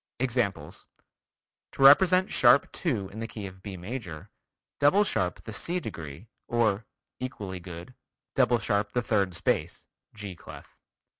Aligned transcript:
Examples: 0.19 0.87
To 1.73 1.83
represent 1.83 2.31
sharp 2.31 2.71
2 2.71 3.09
in 3.09 3.19
the 3.19 3.27
key 3.27 3.45
of 3.45 3.61
B 3.61 3.77
major, 3.77 4.31
double 4.79 5.03
sharp 5.03 5.43
the 5.43 5.53
C 5.53 5.79
degree, 5.79 6.27
or 6.47 6.87
(equally 7.19 7.59
good) 7.59 7.93
double 8.33 8.57
sharp 8.57 8.93
the 8.93 9.03
third 9.03 9.35
space 9.35 9.85
(G 10.15 10.35
clef). 10.35 10.75